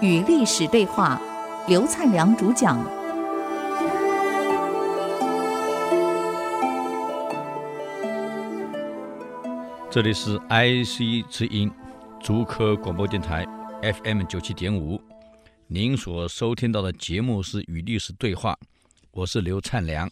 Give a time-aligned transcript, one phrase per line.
[0.00, 1.20] 与历史对话，
[1.66, 2.78] 刘灿良主讲。
[9.90, 11.70] 这里是 IC 之音
[12.20, 13.46] 竹科广播电台
[13.82, 15.00] FM 九七点五，
[15.66, 18.52] 您所收听到的节目是《与历史对话》，
[19.10, 20.10] 我是刘灿良。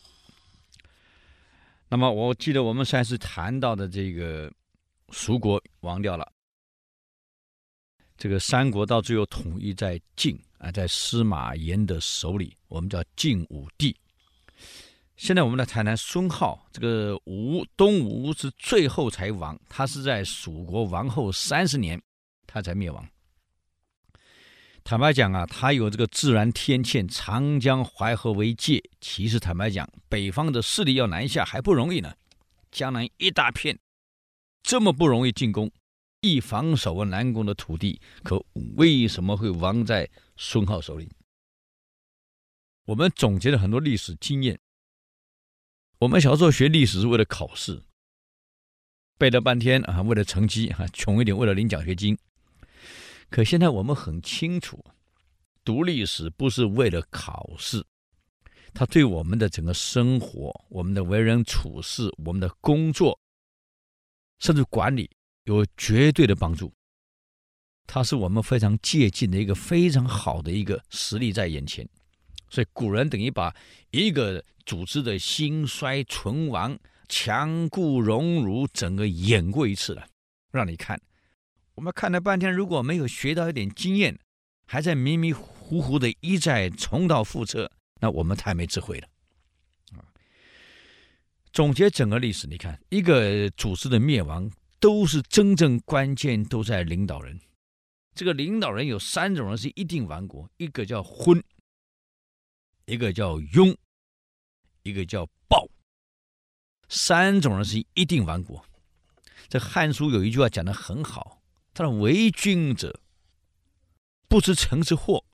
[1.88, 4.50] 那么我记得我们上次谈到的这个
[5.12, 6.30] 蜀国亡掉了，
[8.16, 13.96] 这个三国到最后统一在晋啊，在司马炎的手里，我们叫晋武帝。
[15.16, 22.00] 现在我们来谈谈孙皓，这个吴东吴是最后才亡，他是在蜀国亡后三十年，
[22.46, 23.08] 他才灭亡。
[24.84, 28.82] 坦白讲啊，他有这个自然天堑，长江淮河为界。
[29.00, 32.14] 其实坦白讲，北方的势力要南下还不容易呢。
[32.70, 33.78] 江南一大片，
[34.66, 35.70] 这么不容易进攻，
[36.22, 41.08] 易防守啊难攻的土地，可为什么会亡在孙皓手里？
[42.84, 44.58] 我们总结了很多历史经验。
[46.00, 47.80] 我们小时候学历史是为了考试，
[49.16, 52.18] 背了半天啊，为了成绩啊，穷一点为了领奖学金。
[53.30, 54.84] 可现在我们很清楚，
[55.64, 57.86] 读历史不是为了考试，
[58.74, 63.16] 它对我们的整个生活、我们的为人处事、我们的工作，
[64.38, 65.10] 甚至管理
[65.44, 66.72] 有绝对的帮助。
[67.86, 71.88] 它是我们非常借鉴的一个非常好的一个实例在眼前。
[72.48, 73.54] 所以古人等于把
[73.90, 80.06] 一个组织的兴衰存亡、强固荣辱，整个演过一次了，
[80.52, 81.00] 让你看。
[81.74, 84.18] 我们看了半天，如果没有学到一点经验，
[84.66, 87.70] 还在迷迷糊糊的一再重蹈覆辙，
[88.00, 89.08] 那我们太没智慧了。
[91.56, 97.40] 总结整个历史，你看一个组织的灭亡，都是真正关键都在领导人。
[98.14, 101.42] 这个领导人有三种人是一定亡国，一个叫昏，
[102.84, 103.74] 一个叫庸，
[104.82, 105.66] 一个叫暴。
[106.90, 108.62] 三种人是一定亡国。
[109.48, 111.40] 这《汉书》有一句话讲得很好。
[111.72, 113.00] 他说：“为君者，
[114.28, 115.24] 不知臣之祸。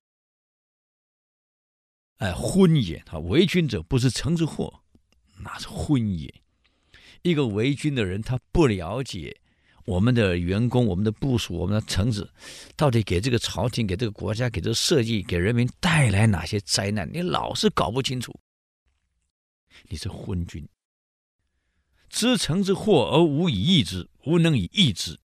[2.19, 3.03] 哎，昏也。
[3.05, 4.82] 他为君者，不知臣之祸，
[5.43, 6.33] 那是昏也。
[7.23, 9.41] 一个为君的人，他不了解
[9.85, 12.33] 我们的员工、我们的部署、我们的臣子，
[12.77, 17.09] 到底给这个朝廷、给这个国家、给这个社稷、给人民带来哪些灾难？
[17.13, 18.39] 你老是搞不清楚，
[19.89, 20.69] 你是昏君。
[22.09, 25.19] 知臣之祸而无以易之，无能以易之。”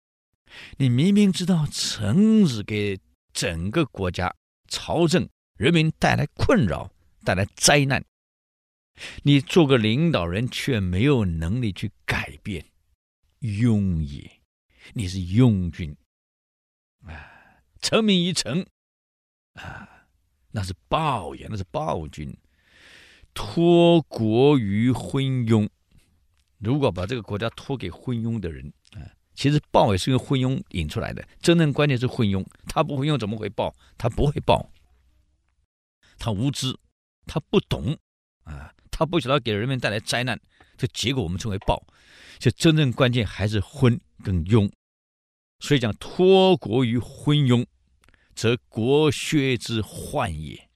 [0.77, 2.97] 你明明知道臣子给
[3.33, 4.33] 整个国家、
[4.69, 6.89] 朝政、人民带来困扰、
[7.25, 8.03] 带来灾难，
[9.23, 12.65] 你做个领导人却没有能力去改变，
[13.41, 14.41] 庸也，
[14.93, 15.95] 你是庸君
[17.03, 17.61] 啊！
[17.81, 18.65] 沉迷于臣
[19.53, 20.07] 啊，
[20.51, 22.35] 那是暴也，那是暴君，
[23.33, 25.69] 托国于昏庸。
[26.57, 29.13] 如果把这个国家托给昏庸的人啊。
[29.37, 32.43] 其实暴也是用昏庸引出来的，真正关键是昏庸。
[32.65, 33.71] 他不昏庸怎么会暴？
[33.95, 34.67] 他不会暴，
[36.17, 36.75] 他无知，
[37.27, 37.95] 他不懂
[38.45, 40.39] 啊，他不晓得给人民带来灾难，
[40.75, 41.85] 这结果我们称为暴。
[42.39, 44.71] 就真正关键还是昏跟庸。
[45.59, 47.63] 所以讲托国于昏庸，
[48.33, 50.67] 则国削之患也。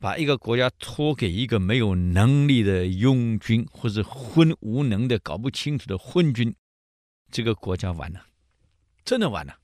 [0.00, 6.56] 把一个国家托给一个没有能力的庸君，或者昏无能的、搞不清楚的昏君。
[7.30, 8.26] 这个国家完了，
[9.04, 9.58] 真的完了。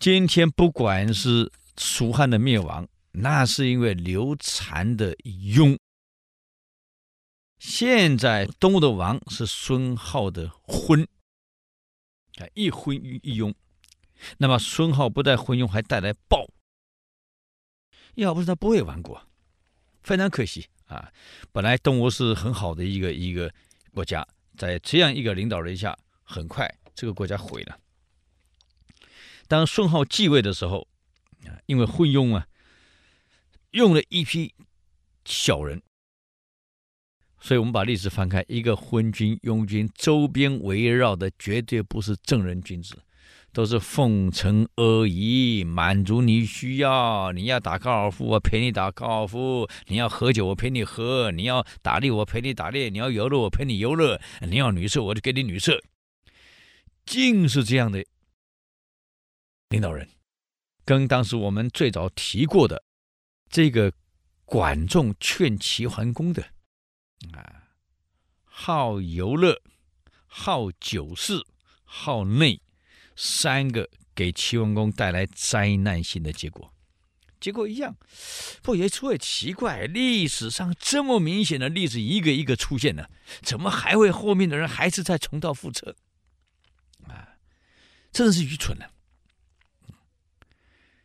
[0.00, 2.88] 今天不管是蜀汉的灭亡，
[3.18, 5.78] 那是因为刘禅的庸；
[7.58, 11.02] 现在东吴的王是孙皓的昏。
[12.38, 13.54] 啊，一昏一庸。
[14.38, 16.46] 那么孙皓不但昏庸，还带来暴。
[18.14, 19.26] 要不是他不会亡国，
[20.02, 21.12] 非常可惜啊！
[21.52, 23.52] 本来东吴是很好的一个一个
[23.92, 24.26] 国家。
[24.56, 27.78] 在这样一个领导人下，很快这个国家毁了。
[29.48, 30.88] 当孙皓继位的时候，
[31.46, 32.48] 啊，因为昏庸啊，
[33.76, 34.54] 用了一批
[35.26, 35.82] 小人，
[37.38, 42.96] 所以我们把历史翻开，一个昏君、庸君周边围绕的绝对不是正人君子。
[43.52, 47.32] 都是奉承阿谀，满足你需要。
[47.32, 55.82] 你要打高尔夫，我陪你打高尔夫；你要喝酒，我陪你喝；你要打猎，我陪你打猎；你要游乐，我陪你游乐；你要女色，我就给你女色。
[57.04, 58.04] 尽是这样的
[59.70, 60.08] 领导人，
[60.84, 62.82] 跟当时我们最早提过的
[63.48, 63.92] 这个
[64.44, 66.42] 管仲劝齐桓公的
[67.32, 67.70] 啊，
[68.44, 69.62] 好游乐，
[70.26, 71.46] 好酒肆。
[71.88, 72.60] 好内，
[73.14, 76.74] 三个给齐桓公带来灾难性的结果。
[77.38, 77.96] 结果一样，
[78.60, 83.08] 不也出也奇怪，历史上这么明显的例子一个一个出现了，
[83.40, 85.94] 怎么还会后面的人还是在重蹈覆辙？
[87.06, 87.38] 啊，
[88.10, 88.90] 真的是愚蠢了。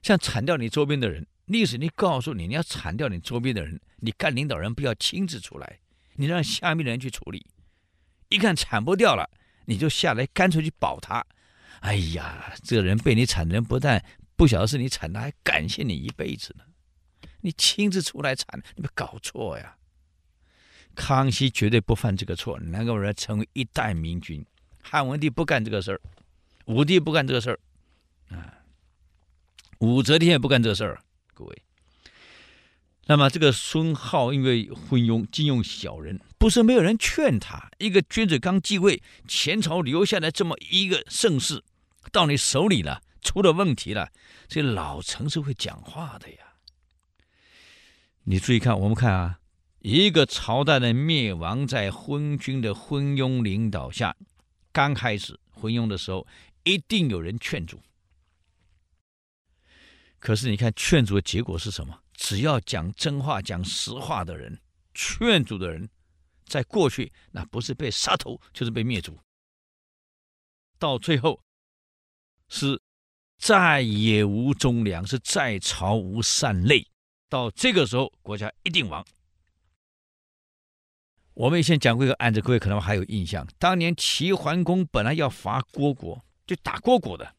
[0.01, 5.79] 像铲掉你周边的人，历史你告诉你，你要铲掉你周边的人，你干领导人不要亲自出来，
[6.13, 7.45] 你让下面的人去处理。
[8.29, 9.29] 一看铲不掉了，
[9.65, 11.25] 你就下来干脆去保他。
[11.81, 14.03] 哎呀，这个人被你铲的人不但
[14.37, 16.63] 不晓得是你铲的，还感谢你一辈子呢。
[17.41, 19.75] 你亲自出来铲，你没搞错呀。
[20.95, 24.45] 康熙绝对不犯这个错，能够让成为一代明君。
[24.81, 26.01] 汉文帝不干这个事儿，
[26.65, 27.59] 武帝不干这个事儿，
[28.35, 28.53] 啊。
[29.79, 31.01] 武则天也不干这事儿，
[31.33, 31.63] 各位。
[33.07, 37.69] 那么这个孙皓因为昏庸，尽用小人，不是没有人劝他。
[37.79, 41.63] 一个君子刚继位，前朝留下来这么一个盛世，
[42.11, 44.11] 到你手里了，出了问题了，
[44.47, 46.37] 这老臣是会讲话的呀。
[48.23, 49.39] 你注意看，我们看啊，
[49.79, 54.15] 一个朝代的灭亡，在昏君的昏庸领导下，
[54.71, 56.25] 刚开始昏庸的时候，
[56.63, 57.81] 一定有人劝阻。
[60.21, 61.99] 可是你看劝阻的结果是什么？
[62.13, 64.61] 只要讲真话、讲实话的人，
[64.93, 65.89] 劝阻的人，
[66.45, 69.17] 在过去那不是被杀头，就是被灭族。
[70.77, 71.41] 到最后
[72.49, 72.79] 是
[73.39, 76.87] 在野无忠良，是在朝无善类。
[77.27, 79.03] 到这个时候，国家一定亡。
[81.33, 83.47] 我们以前讲过一个案子，各位可能还有印象。
[83.57, 87.35] 当年齐桓公本来要伐虢国，就打虢国的，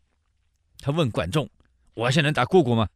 [0.79, 1.49] 他问管仲。
[1.95, 2.89] 我现在能打郭国吗？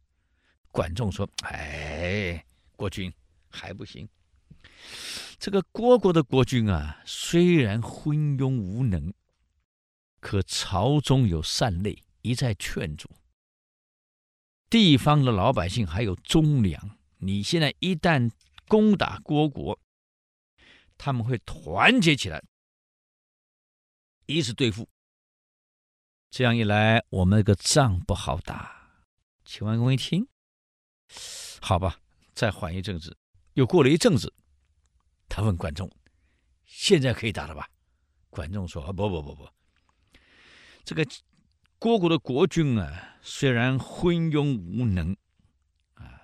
[0.69, 2.45] 管仲说：“哎，
[2.75, 3.11] 国君
[3.47, 4.07] 还不行。
[5.39, 9.13] 这个郭国的国君啊，虽然昏庸无能，
[10.19, 13.09] 可朝中有善类，一再劝阻。
[14.69, 16.97] 地方的老百姓还有忠良。
[17.17, 18.29] 你现在一旦
[18.67, 19.79] 攻打郭国，
[20.97, 22.43] 他们会团结起来，
[24.27, 24.87] 一致对付。
[26.29, 28.75] 这样一来，我们这个仗不好打。”
[29.47, 30.27] 齐桓公一听，
[31.61, 32.01] 好吧，
[32.33, 33.17] 再缓一阵子。
[33.53, 34.31] 又过了一阵子，
[35.29, 35.89] 他问管仲
[36.67, 37.69] ：“现在可以打了吧？”
[38.29, 39.49] 管仲说：“，不不不不，
[40.83, 41.05] 这个
[41.79, 45.15] 虢国的国君啊，虽然昏庸无能
[45.93, 46.19] 啊，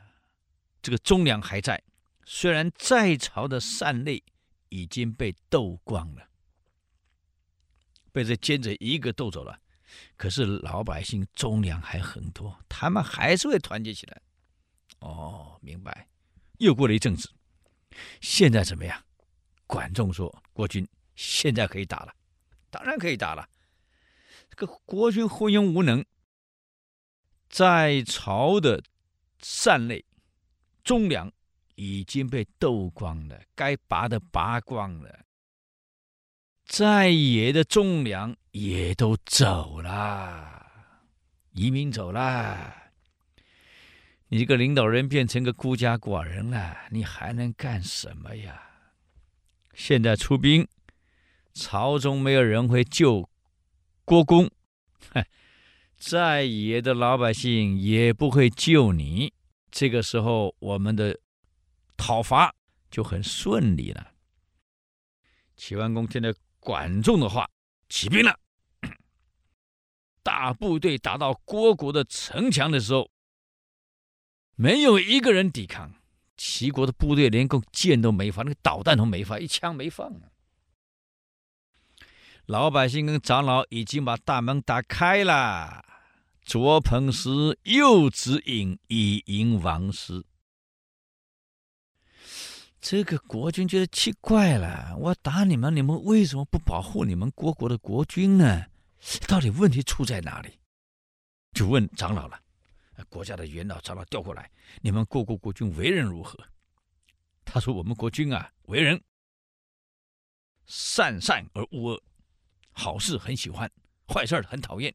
[0.81, 1.81] 这个忠良还在，
[2.25, 4.21] 虽然在朝的善类
[4.67, 6.27] 已经被斗光了，
[8.11, 9.61] 被这奸贼一个斗走了。”
[10.15, 14.21] 可是老百姓忠良还很多，他们还是会团结起来。
[14.99, 16.07] 哦，明白。
[16.59, 17.29] 又过了一阵子，
[18.21, 19.03] 现在怎么样？
[19.65, 22.13] 管仲说：“国君现在可以打了，
[22.69, 23.47] 当然可以打了。
[24.49, 26.05] 这个国君昏庸无能，
[27.49, 28.83] 在朝的
[29.39, 30.05] 善类、
[30.83, 31.31] 忠良
[31.75, 35.19] 已经被斗光了，该拔的拔光了。”
[36.75, 40.65] 在野的忠良也都走了，
[41.51, 42.89] 移民走了。
[44.29, 48.59] 你这个领导人变成个孤家寡人了，你还能干什么呀？
[49.75, 50.67] 现在出兵，
[51.53, 53.29] 朝中没有人会救
[54.03, 54.49] 国公，
[55.95, 59.31] 在野的老百姓也不会救你。
[59.69, 61.19] 这个时候，我们的
[61.95, 62.55] 讨伐
[62.89, 64.13] 就很顺利了。
[65.55, 66.33] 齐桓公听了。
[66.63, 67.49] 管仲的话，
[67.89, 68.39] 起兵了。
[70.23, 73.09] 大部队打到虢国的城墙的时候，
[74.55, 75.93] 没有一个人抵抗。
[76.35, 80.11] 齐国的部队连个箭都没发，那个导弹都没发，一枪没放。
[82.45, 85.85] 老百姓跟长老已经把大门打开了，
[86.41, 90.25] 左捧食，右指饮，以迎王师。
[92.83, 98.65] 这个国君觉得奇怪了，我打你们，你们为什么不保护你们虢国的国君呢？
[99.25, 100.59] 到底问题出在哪里？
[101.53, 102.37] 就问长老了，
[103.07, 106.37] 国家的元老长老调过来，你们虢国国君为人如何？
[107.45, 109.01] 他说：我们国君啊，为人
[110.65, 112.03] 善善而恶，
[112.73, 113.71] 好事很喜欢，
[114.13, 114.93] 坏事很讨厌。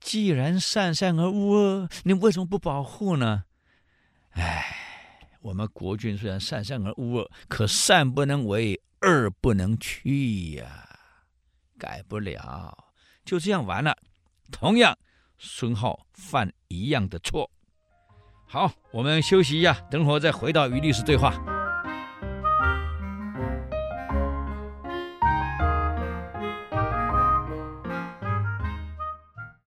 [0.00, 3.44] 既然善善而恶恶，你为什么不保护呢？
[4.30, 4.78] 哎。
[5.42, 10.88] 我们国君虽然善善而恶恶，可善不能为，恶不能去呀、
[11.76, 12.72] 改不了，
[13.24, 13.96] 就这样完了。
[14.52, 14.96] 同样，
[15.38, 17.50] 孙浩犯一样的错。
[18.46, 21.51] 好，我们休息一下，等会儿再回到与律师对话。